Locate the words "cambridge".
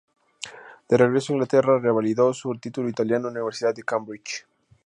3.83-4.47